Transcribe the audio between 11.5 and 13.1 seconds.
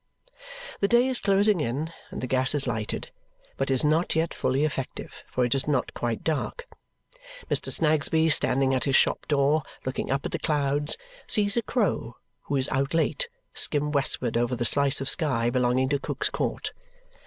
a crow who is out